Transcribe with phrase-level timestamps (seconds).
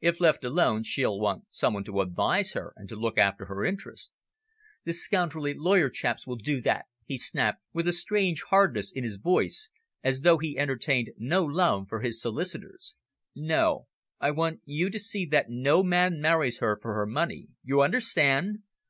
[0.00, 3.66] "If left alone she'll want some one to advise her and to look after her
[3.66, 4.12] interests."
[4.84, 9.18] "The scoundrelly lawyer chaps will do that," he snapped, with a strange hardness in his
[9.18, 9.68] voice,
[10.02, 12.94] as though he entertained no love for his solicitors.
[13.36, 17.82] "No, I want you to see that no man marries her for her money you
[17.82, 18.60] understand?